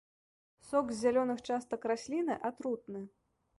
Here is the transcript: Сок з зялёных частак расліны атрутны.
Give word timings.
Сок 0.69 0.85
з 0.93 0.97
зялёных 1.01 1.43
частак 1.51 1.87
расліны 1.93 2.41
атрутны. 2.51 3.07